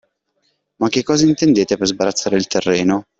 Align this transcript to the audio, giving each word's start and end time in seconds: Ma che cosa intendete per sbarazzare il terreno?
Ma 0.77 0.89
che 0.89 1.03
cosa 1.03 1.25
intendete 1.27 1.77
per 1.77 1.85
sbarazzare 1.85 2.35
il 2.35 2.47
terreno? 2.47 3.03